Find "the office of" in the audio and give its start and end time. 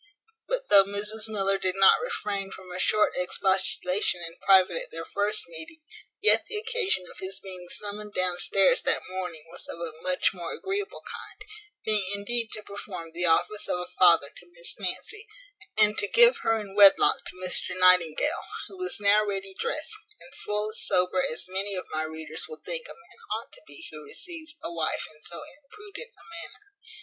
13.11-13.77